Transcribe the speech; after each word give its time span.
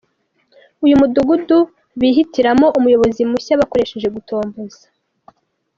uyu 0.85 0.95
mudugudu 1.01 1.57
bihitiramo 1.99 2.67
umuyobozi 2.77 3.21
mushya 3.31 3.53
bakoresheje 3.61 4.07
gutomboza. 4.15 4.85